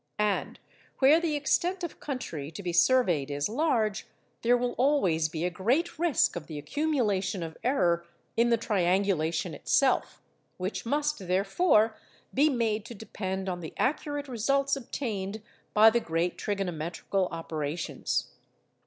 And 0.17 0.57
where 0.97 1.19
the 1.19 1.35
extent 1.35 1.83
of 1.83 1.99
country 1.99 2.49
to 2.53 2.63
be 2.63 2.73
surveyed 2.73 3.29
is 3.29 3.47
large, 3.47 4.07
there 4.41 4.57
will 4.57 4.71
always 4.73 5.29
be 5.29 5.45
a 5.45 5.51
great 5.51 5.99
risk 5.99 6.35
of 6.35 6.47
the 6.47 6.57
accumulation 6.57 7.43
of 7.43 7.55
error 7.63 8.07
in 8.35 8.49
the 8.49 8.57
triangulation 8.57 9.53
itself; 9.53 10.19
which 10.57 10.87
must, 10.87 11.27
therefore, 11.27 11.95
be 12.33 12.49
made 12.49 12.83
to 12.85 12.95
depend 12.95 13.47
on 13.47 13.59
the 13.61 13.75
accurate 13.77 14.27
results 14.27 14.75
obtained 14.75 15.43
by 15.75 15.91
the 15.91 15.99
great 15.99 16.35
trigonometrical 16.35 17.27
operations. 17.29 18.31